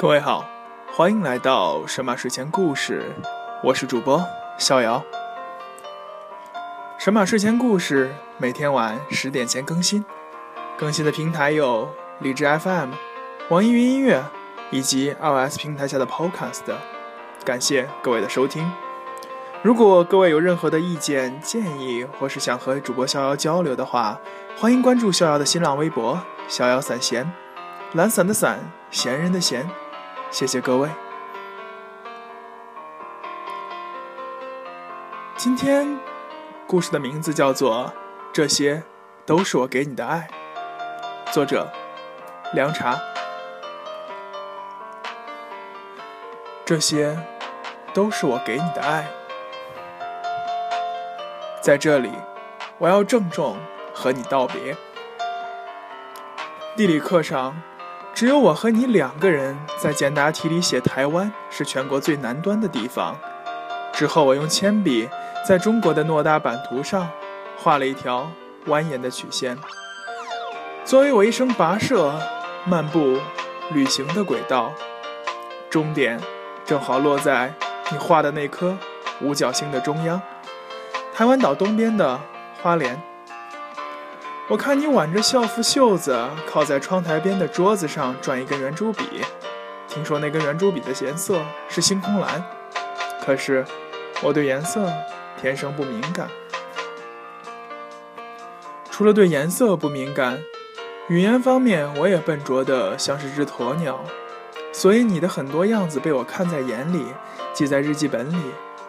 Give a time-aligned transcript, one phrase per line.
[0.00, 0.48] 各位好，
[0.96, 3.14] 欢迎来到神马睡前故事，
[3.62, 4.24] 我是主播
[4.56, 5.04] 逍遥。
[6.96, 10.02] 神马睡前故事每天晚十点前更新，
[10.78, 11.86] 更新的平台有
[12.20, 12.92] 荔枝 FM、
[13.50, 14.24] 网易云音乐
[14.70, 16.62] 以及 iOS 平台下的 Podcast。
[17.44, 18.72] 感谢各位的收听。
[19.60, 24.18] 如果各位有任何的意见建议，或是想和主播逍遥交流的话，
[24.56, 27.30] 欢迎关注逍遥的新浪微博“逍遥散闲”，
[27.92, 29.68] 懒散的散，闲人的闲。
[30.30, 30.88] 谢谢各位。
[35.36, 35.98] 今天
[36.66, 37.86] 故事的名字叫做
[38.32, 38.82] 《这些
[39.26, 40.28] 都是我给你的爱》，
[41.32, 41.68] 作者
[42.52, 42.96] 凉茶。
[46.64, 47.18] 这些
[47.92, 49.04] 都是我给你的爱，
[51.60, 52.12] 在这里，
[52.78, 53.56] 我要郑重
[53.92, 54.76] 和你道别。
[56.76, 57.60] 地理课上。
[58.20, 63.16] 只有我和你两个人在简答题里写台湾是全国最南端的地方。
[63.94, 65.08] 之后，我用铅笔
[65.48, 67.08] 在中国的诺大版图上
[67.56, 68.30] 画了一条
[68.66, 69.56] 蜿蜒的曲线，
[70.84, 72.12] 作为我一生跋涉、
[72.66, 73.16] 漫步、
[73.70, 74.70] 旅行的轨道。
[75.70, 76.20] 终点
[76.66, 77.54] 正好落在
[77.90, 78.76] 你画的那颗
[79.22, 80.20] 五角星的中央，
[81.14, 82.20] 台湾岛东边的
[82.60, 83.00] 花莲。
[84.50, 89.22] 我看你挽着校服袖子，靠在窗台边的桌子上转一根圆珠笔。
[89.86, 92.44] 听说那根圆珠笔的颜色是星空蓝，
[93.24, 93.64] 可是
[94.20, 94.92] 我对颜色
[95.40, 96.28] 天生不敏感。
[98.90, 100.42] 除了对颜色不敏感，
[101.06, 104.00] 语言方面我也笨拙的像是只鸵鸟。
[104.72, 107.06] 所以你的很多样子被我看在眼里，
[107.52, 108.42] 记在日记本里，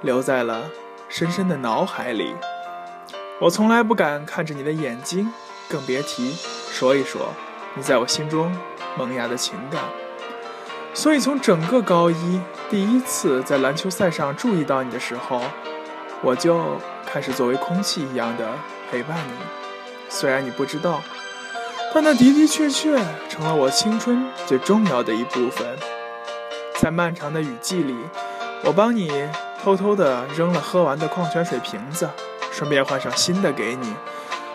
[0.00, 0.62] 留在了
[1.10, 2.34] 深深的脑海里。
[3.42, 5.28] 我从来不敢看着你的眼睛，
[5.68, 6.32] 更别提
[6.70, 7.32] 说一说
[7.74, 8.56] 你在我心中
[8.96, 9.82] 萌芽的情感。
[10.94, 15.42] 所以从整个高一第一次在篮球赛上注意到你的时候，
[16.22, 18.48] 我就开始作为空气一样的
[18.88, 19.32] 陪伴你。
[20.08, 21.02] 虽然你不知道，
[21.92, 22.96] 但那的的确确
[23.28, 25.66] 成了我青春最重要的一部分。
[26.78, 27.96] 在漫长的雨季里，
[28.62, 29.28] 我帮你
[29.60, 32.08] 偷偷地扔了喝完的矿泉水瓶子。
[32.52, 33.94] 顺便换上新的给你。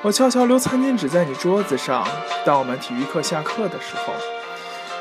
[0.00, 2.04] 我悄悄留餐巾纸在你桌子上。
[2.44, 4.12] 当我们体育课下课的时候，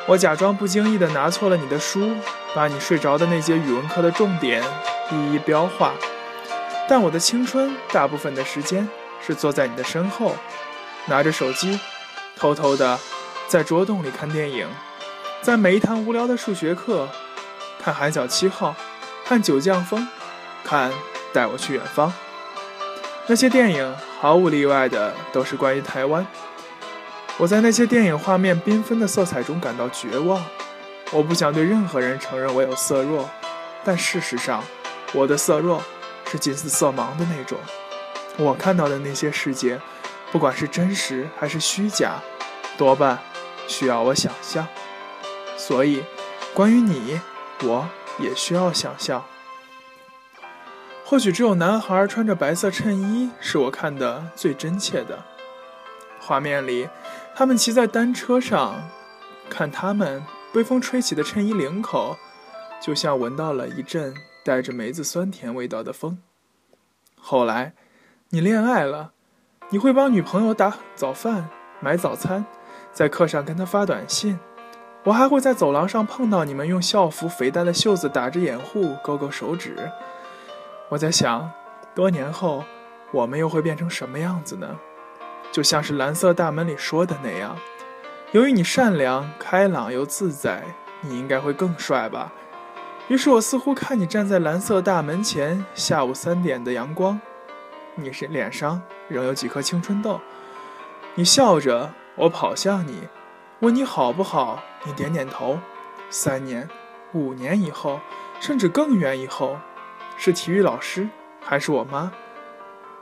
[0.06, 2.16] 我假装不经意地拿错了你的书，
[2.54, 4.64] 把你睡着的那节语文课的重点
[5.10, 5.94] 一一标画。
[6.88, 8.88] 但我的青春大部分的时间
[9.26, 10.36] 是坐在你的身后，
[11.06, 11.80] 拿着手机，
[12.36, 13.00] 偷偷地
[13.48, 14.68] 在桌洞里看电影。
[15.42, 17.10] 在每一堂无聊的数学课，
[17.82, 18.70] 看《海角七号》，
[19.28, 20.02] 看《九降风》，
[20.64, 20.92] 看
[21.34, 22.10] 《带我去远方》。
[23.28, 26.26] 那些电影毫无例外的都是关于台湾。
[27.38, 30.44] 我在那些电影画面缤纷的色彩中感到绝望。
[31.12, 33.30] 我不想对任何人承认我有色弱，
[33.84, 34.64] 但事实上，
[35.14, 35.82] 我的色弱
[36.30, 37.58] 是近似色盲的那种。
[38.38, 39.80] 我看到的那些世界，
[40.32, 42.14] 不管是真实还是虚假，
[42.78, 43.20] 多半
[43.68, 44.66] 需要我想象。
[45.58, 46.04] 所以，
[46.54, 47.20] 关于你，
[47.64, 49.24] 我也需要想象。
[51.12, 55.26] 或许只有男孩穿着白色衬衣是我看的最真切的
[56.22, 56.88] 画面里，
[57.36, 58.90] 他们骑在单车上，
[59.50, 60.24] 看他们
[60.54, 62.16] 被风吹起的衬衣领口，
[62.82, 64.14] 就像闻到了一阵
[64.46, 66.18] 带着梅子酸甜味道的风。
[67.20, 67.74] 后来，
[68.30, 69.12] 你恋爱了，
[69.72, 71.50] 你会帮女朋友打早饭、
[71.82, 72.46] 买早餐，
[72.94, 74.40] 在课上跟她发短信。
[75.04, 79.92] 我还会在走廊上碰到你们，用校服肥大的袖子打着掩护，勾勾手指。
[80.92, 81.50] 我在想，
[81.96, 82.66] 多年后
[83.14, 84.78] 我们又会变成什么样子呢？
[85.50, 87.56] 就像是《蓝色大门》里说的那样，
[88.34, 90.62] 由于你善良、开朗又自在，
[91.00, 92.34] 你应该会更帅吧。
[93.08, 97.22] 于是我似乎看你站在蓝色大门前，下午三点的阳光，
[97.96, 100.20] 你是脸上仍有几颗青春痘。
[101.16, 103.08] 你笑着，我跑向你，
[103.62, 105.58] 问你好不好，你点点头。
[106.10, 106.68] 三年、
[107.14, 108.02] 五年以后，
[108.42, 109.58] 甚至更远以后。
[110.24, 111.10] 是体育老师，
[111.44, 112.12] 还是我妈？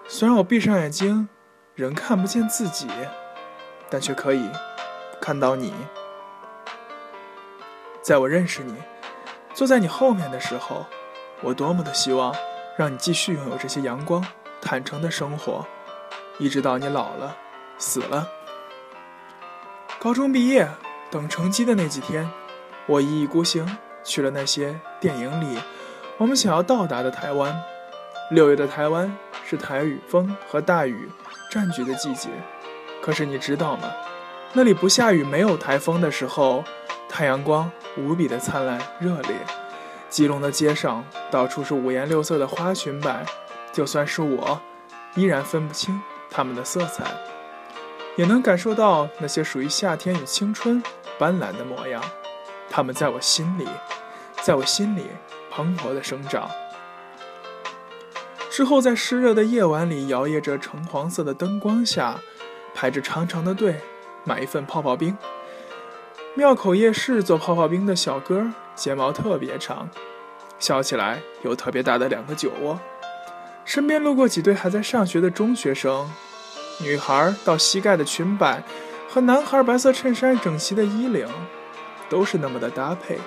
[0.07, 1.27] 虽然我闭上眼睛，
[1.75, 2.87] 仍看不见自己，
[3.89, 4.49] 但却可以
[5.19, 5.73] 看到你。
[8.01, 8.73] 在我认识你，
[9.53, 10.85] 坐在你后面的时候，
[11.41, 12.33] 我多么的希望
[12.77, 14.25] 让你继续拥有这些阳光、
[14.61, 15.67] 坦诚的生活，
[16.37, 17.35] 一直到你老了、
[17.77, 18.29] 死了。
[19.99, 20.69] 高中毕业，
[21.11, 22.31] 等成绩的那几天，
[22.87, 25.59] 我一意孤行去了那些电影里。
[26.19, 27.63] 我们想要到达的台湾，
[28.31, 29.09] 六月的台湾
[29.45, 31.09] 是台雨风和大雨
[31.49, 32.27] 占据的季节。
[33.01, 33.89] 可是你知道吗？
[34.51, 36.61] 那里不下雨、没有台风的时候，
[37.07, 39.31] 太阳光无比的灿烂热烈，
[40.09, 43.25] 基隆的街上到处是五颜六色的花裙摆，
[43.71, 44.59] 就算是我，
[45.15, 47.05] 依然分不清它们的色彩，
[48.17, 50.83] 也能感受到那些属于夏天与青春
[51.17, 52.03] 斑斓的模样。
[52.69, 53.65] 它们在我心里，
[54.41, 55.05] 在我心里
[55.59, 56.49] 蓬勃的生长。
[58.49, 62.19] 之后，在湿热的夜晚里，摇曳着橙黄色的灯光下，
[62.73, 63.81] 排着长长的队，
[64.23, 65.17] 买一份泡泡冰。
[66.35, 69.89] 庙口夜市做泡泡冰的小哥，睫毛特别长，
[70.57, 72.79] 笑起来有特别大的两个酒窝。
[73.65, 76.09] 身边路过几对还在上学的中学生，
[76.79, 78.63] 女孩到膝盖的裙摆
[79.09, 81.27] 和男孩白色衬衫整齐的衣领，
[82.09, 83.19] 都是那么的搭配。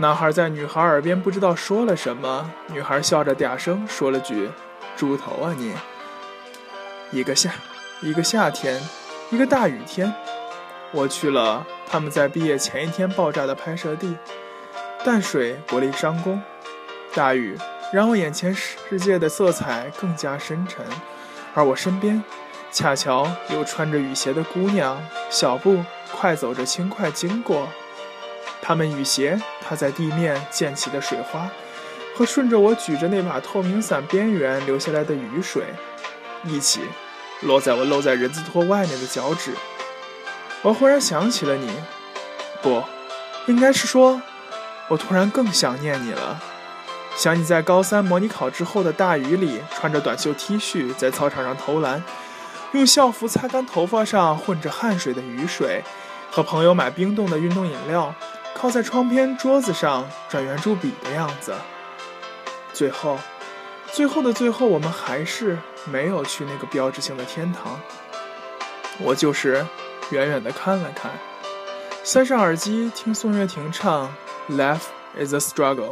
[0.00, 4.48] 男孩在女孩耳边不知道说了什么，女孩笑着嗲声说了句
[4.96, 5.74] ：“猪头啊你！”
[7.10, 7.50] 一个夏，
[8.00, 8.80] 一个夏天，
[9.30, 10.14] 一个大雨天，
[10.92, 14.16] 我去了他们在毕业前一天爆炸的拍摄地——
[15.04, 16.40] 淡水国立商工。
[17.12, 17.58] 大雨
[17.92, 20.86] 让我眼前世界的色彩更加深沉，
[21.54, 22.22] 而我身边
[22.70, 27.66] 恰巧有穿着雨鞋的姑娘，小步快走着轻快经过。
[28.60, 31.48] 他们雨鞋踏在地面溅起的水花，
[32.14, 35.64] 和顺着我举着那把透明伞边缘流下来的雨水，
[36.44, 36.80] 一起
[37.42, 39.52] 落在我露在人字拖外面的脚趾。
[40.62, 41.70] 我忽然想起了你，
[42.60, 42.82] 不，
[43.46, 44.20] 应该是说，
[44.88, 46.42] 我突然更想念你了。
[47.16, 52.02] 想你在高三模拟考之后的大雨里，穿着短袖 T 恤在操场上投篮，
[52.72, 55.82] 用校服擦干头发上混着汗水的雨水，
[56.30, 58.14] 和朋友买冰冻的运动饮料。
[58.60, 61.54] 靠在窗边桌子上转圆珠笔的样子。
[62.72, 63.16] 最后，
[63.92, 67.78] 最后的最后，我们还是没有去那个标志性的天堂。
[69.00, 69.64] 我就是
[70.10, 71.12] 远远的看了看，
[72.02, 74.12] 塞上耳机听宋岳庭唱
[74.56, 75.90] 《Life Is a Struggle》。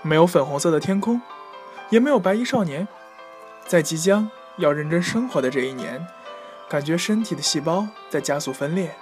[0.00, 1.20] 没有粉红色的天空，
[1.90, 2.88] 也没有白衣少年，
[3.66, 6.06] 在即将要认真生活的这一年，
[6.70, 8.96] 感觉身体的细胞在加速分裂，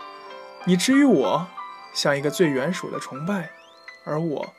[0.67, 1.47] 以至于我。
[1.93, 3.51] 像一个最原始的崇拜，
[4.05, 4.53] 而我，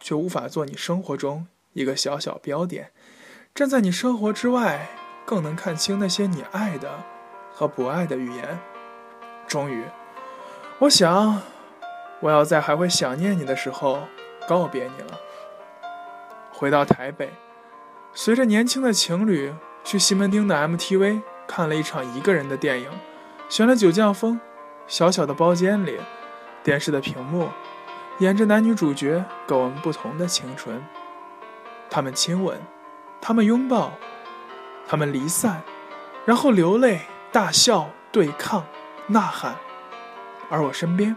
[0.00, 2.92] 却无法做你生活中一个小小标点，
[3.54, 4.88] 站在你生活之外，
[5.24, 7.04] 更能看清那些你爱的
[7.52, 8.58] 和不爱的语言。
[9.46, 9.84] 终于，
[10.80, 11.42] 我想，
[12.20, 14.00] 我要在还会想念你的时候
[14.48, 15.20] 告别你了。
[16.52, 17.30] 回到台北，
[18.12, 22.90] 随着年轻的情侣去西门町的 MTV 看了一场一个人的电影，
[23.48, 24.40] 选了九降风，
[24.86, 25.98] 小小的包间里。
[26.62, 27.48] 电视的屏幕
[28.18, 30.82] 演着男女主角跟我们不同的青春，
[31.90, 32.60] 他们亲吻，
[33.20, 33.92] 他们拥抱，
[34.86, 35.62] 他们离散，
[36.24, 37.00] 然后流泪、
[37.32, 38.64] 大笑、对抗、
[39.08, 39.56] 呐喊，
[40.48, 41.16] 而我身边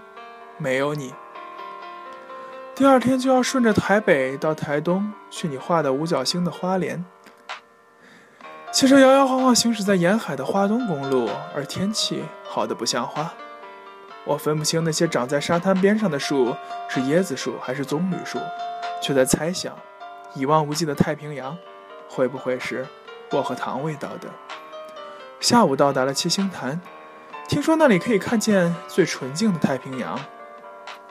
[0.58, 1.14] 没有你。
[2.74, 7.06] 第二天就要顺着台北到台东去你画的五角星的花莲，
[8.72, 13.32] 汽车摇摇晃晃行驶在沿海的花东公路，而天气好的不像话。
[14.26, 16.56] 我分不清那些长在沙滩边上的树
[16.90, 18.40] 是椰子树还是棕榈树，
[19.02, 19.78] 却在猜想，
[20.34, 21.56] 一望无际的太平洋，
[22.10, 22.88] 会不会是
[23.30, 24.28] 薄荷糖味道的？
[25.40, 26.82] 下午到达了七星潭，
[27.48, 30.20] 听说那里可以看见最纯净的太平洋。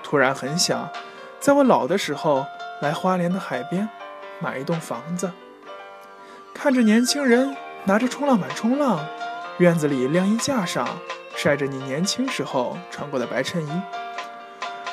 [0.02, 0.90] 突然很想，
[1.38, 2.44] 在我老的时候
[2.80, 3.88] 来花莲的海边，
[4.40, 5.30] 买一栋房子。
[6.52, 9.06] 看着年轻人拿着冲浪板冲浪，
[9.59, 10.88] 院子里晾衣架上。
[11.36, 13.82] 晒着你年轻时候穿过的白衬衣。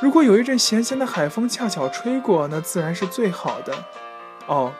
[0.01, 3.73] 如果有一阵咸咸的海风恰巧吹过，那自然是最好的。
[4.47, 4.73] 哦，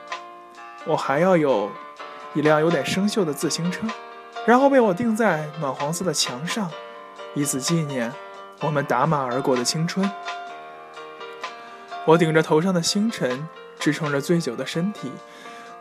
[0.85, 1.71] 我还要有
[2.33, 3.85] 一辆有点生锈的自行车，
[4.45, 6.69] 然后被我钉在暖黄色的墙上，
[7.35, 8.11] 以此纪念
[8.61, 10.09] 我们打马而过的青春。
[12.05, 13.47] 我顶着头上的星辰，
[13.79, 15.11] 支撑着醉酒的身体，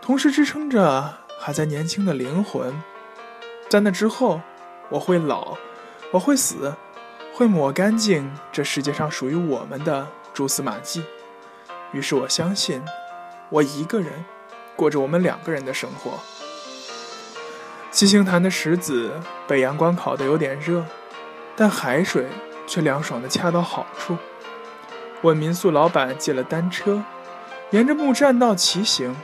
[0.03, 2.79] 同时支撑着还在年轻的灵魂。
[3.71, 4.43] 在那之后，
[4.91, 5.57] 我会老。
[6.13, 6.75] 我会死，
[7.33, 11.05] 会抹干净这世界上属于我们的蛛丝马迹。
[11.93, 12.83] 于是我相信，
[13.49, 14.25] 我一个人
[14.75, 16.19] 过着我们两个人的生活。
[17.93, 19.13] 七星潭的石子
[19.47, 20.85] 被阳光烤得有点热，
[21.57, 22.27] 但海水
[22.67, 24.17] 却凉爽的恰到好处。
[25.23, 27.03] 问民宿老板借了单车，
[27.71, 29.15] 沿着木栈道骑行。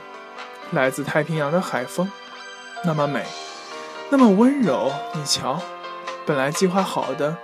[0.71, 2.11] 来自太平洋的海风，
[2.83, 3.25] 那么美，
[4.09, 4.91] 那么温柔。
[5.13, 5.61] 你瞧。
[6.27, 7.37] 本来计划好的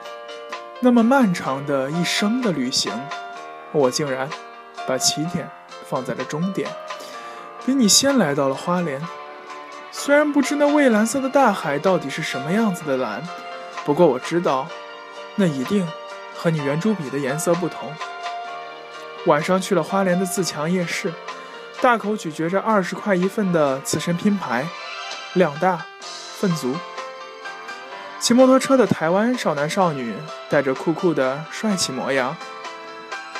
[0.81, 2.91] 那么漫长的一生的旅行，
[3.71, 4.29] 我竟然
[4.85, 5.49] 把起点
[5.87, 6.69] 放在了终点，
[7.65, 9.01] 比你先来到了花莲。
[9.89, 13.23] 虽然不知那蔚蓝色的大海到底是什么样子的蓝，
[13.85, 14.67] 不过我知道，
[15.35, 15.87] 那一定
[16.35, 17.89] 和你圆珠笔的颜色不同。
[19.27, 21.13] 晚上去了花莲的自强夜市，
[21.79, 24.67] 大口咀嚼着二十块一份的刺身拼盘，
[25.35, 26.75] 量大，份足。
[28.23, 30.15] 骑摩托车的台湾少男少女
[30.49, 32.33] 带着酷酷的帅气模样，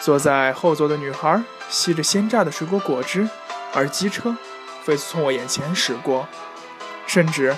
[0.02, 3.30] 坐在后座的女孩吸着鲜榨的水果果汁，
[3.74, 4.36] 而机车
[4.84, 6.28] 飞速从我眼前驶过，
[7.08, 7.56] 甚至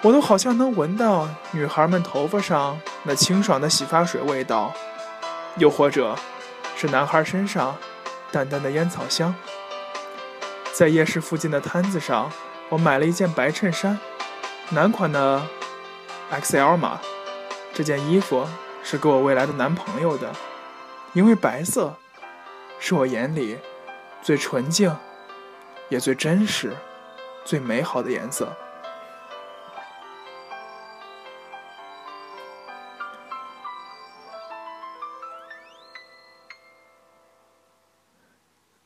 [0.00, 4.72] 我都好像能闻到女孩们头发上那清爽的洗发水味道，
[5.58, 6.16] 又或者。
[6.76, 7.76] 是男孩身上
[8.32, 9.32] 淡淡的烟草香。
[10.72, 12.32] 在夜市附近的摊子上，
[12.68, 13.96] 我买了一件白衬衫，
[14.70, 15.46] 男款的
[16.40, 17.00] XL 码。
[17.72, 18.46] 这件衣服
[18.82, 20.32] 是给我未来的男朋友的，
[21.12, 21.96] 因为白色
[22.78, 23.58] 是我眼里
[24.22, 24.96] 最纯净、
[25.88, 26.76] 也最真实、
[27.44, 28.52] 最美好的颜色。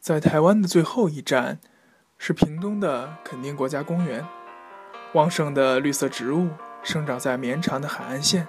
[0.00, 1.60] 在台湾的最后一站，
[2.16, 4.26] 是屏东的垦丁国家公园。
[5.12, 6.48] 旺盛的绿色植物
[6.82, 8.46] 生长在绵长的海岸线。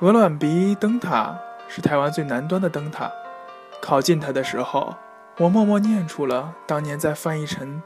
[0.00, 3.10] 鹅卵鼻灯塔是台湾最南端的灯塔。
[3.80, 4.96] 靠近它的时候，
[5.38, 7.82] 我默默念出了当年在翻译成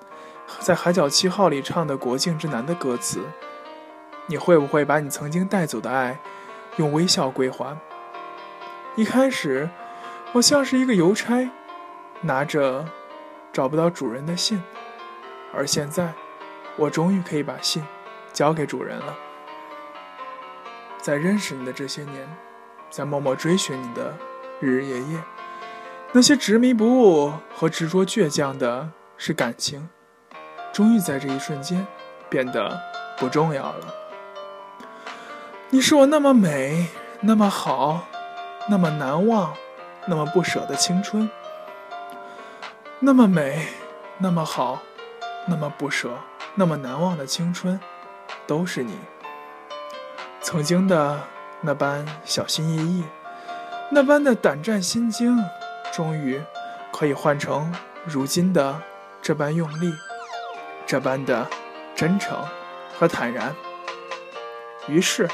[0.60, 3.20] 在《海角七号》里唱的《国境之南》的歌词。
[4.26, 6.18] 你会不会把你曾经带走的爱，
[6.76, 7.76] 用微笑归还？
[8.96, 9.68] 一开始，
[10.32, 11.50] 我像是一个邮差。
[12.22, 12.84] 拿着
[13.52, 14.62] 找不到主人的信，
[15.54, 16.12] 而现在，
[16.76, 17.82] 我终于可以把信
[18.32, 19.14] 交给主人了。
[21.02, 22.28] 在认识你的这些年，
[22.90, 24.14] 在默默追寻你的
[24.60, 25.22] 日日夜夜，
[26.12, 29.88] 那些执迷不悟和执着倔强的是感情，
[30.72, 31.86] 终于在这一瞬间
[32.28, 32.80] 变得
[33.16, 33.94] 不重要了。
[35.70, 36.88] 你是我那么美、
[37.20, 38.06] 那么好、
[38.68, 39.54] 那么难忘、
[40.06, 41.30] 那么不舍的青春。
[42.98, 43.68] 那么美，
[44.18, 44.82] 那么好，
[45.46, 46.10] 那么不舍，
[46.54, 47.80] 那么难忘的青春，
[48.50, 48.98] 都是你。
[50.42, 51.20] 曾经的
[51.60, 53.04] 那般小心翼翼，
[53.92, 55.38] 那般的胆战心惊，
[55.92, 56.42] 终于
[56.92, 57.72] 可以换成
[58.04, 58.82] 如今的
[59.22, 59.94] 这般用力，
[60.84, 61.46] 这般的
[61.94, 62.36] 真诚
[62.98, 63.54] 和坦然。
[64.88, 65.28] 于是，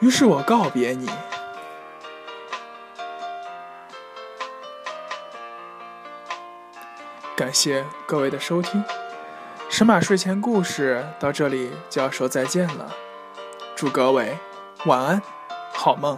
[0.00, 1.08] 于是我告别你。
[7.36, 8.82] 感谢各位的收听，
[9.74, 12.88] 神马睡前故事到这里就要说再见了，
[13.74, 14.38] 祝各位
[14.86, 15.20] 晚安，
[15.72, 16.16] 好梦，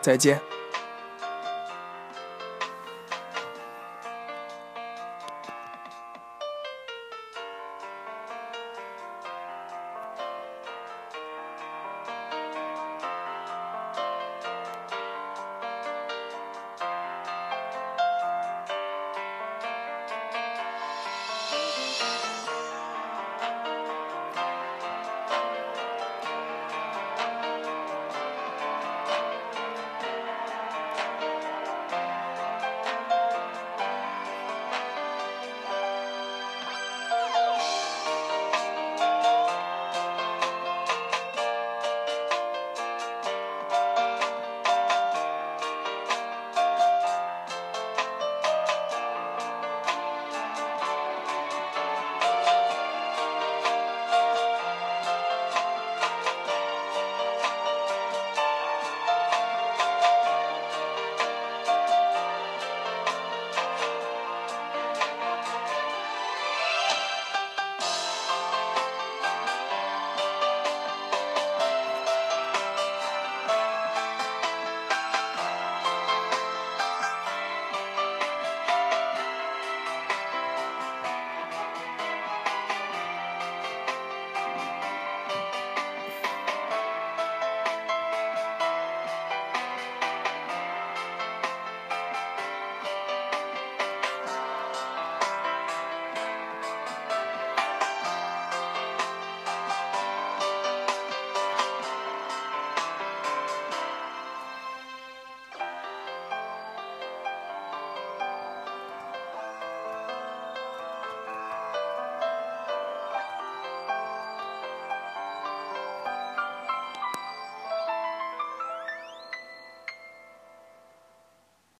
[0.00, 0.40] 再见。